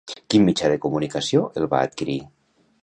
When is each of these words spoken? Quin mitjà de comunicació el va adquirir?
Quin 0.33 0.45
mitjà 0.47 0.71
de 0.71 0.79
comunicació 0.85 1.45
el 1.63 1.71
va 1.77 1.85
adquirir? 1.91 2.19